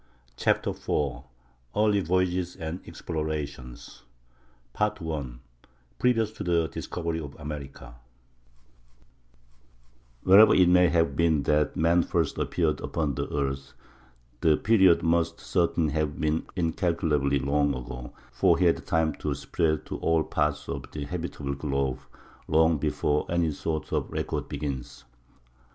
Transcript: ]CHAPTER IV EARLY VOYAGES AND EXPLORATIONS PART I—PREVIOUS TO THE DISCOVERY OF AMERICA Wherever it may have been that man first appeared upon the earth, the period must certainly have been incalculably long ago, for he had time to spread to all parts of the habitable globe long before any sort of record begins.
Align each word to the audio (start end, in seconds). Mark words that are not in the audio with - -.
]CHAPTER 0.43 0.71
IV 0.71 1.25
EARLY 1.75 1.99
VOYAGES 2.01 2.55
AND 2.55 2.81
EXPLORATIONS 2.87 4.01
PART 4.73 4.99
I—PREVIOUS 4.99 6.31
TO 6.31 6.43
THE 6.43 6.67
DISCOVERY 6.69 7.19
OF 7.19 7.35
AMERICA 7.37 7.97
Wherever 10.23 10.55
it 10.55 10.67
may 10.69 10.89
have 10.89 11.15
been 11.15 11.43
that 11.43 11.77
man 11.77 12.01
first 12.01 12.39
appeared 12.39 12.81
upon 12.81 13.13
the 13.13 13.31
earth, 13.31 13.73
the 14.39 14.57
period 14.57 15.03
must 15.03 15.39
certainly 15.39 15.93
have 15.93 16.19
been 16.19 16.47
incalculably 16.55 17.37
long 17.37 17.75
ago, 17.75 18.11
for 18.31 18.57
he 18.57 18.65
had 18.65 18.83
time 18.87 19.13
to 19.17 19.35
spread 19.35 19.85
to 19.85 19.97
all 19.97 20.23
parts 20.23 20.67
of 20.67 20.83
the 20.93 21.05
habitable 21.05 21.53
globe 21.53 21.99
long 22.47 22.79
before 22.79 23.27
any 23.31 23.51
sort 23.51 23.91
of 23.93 24.09
record 24.09 24.49
begins. 24.49 25.05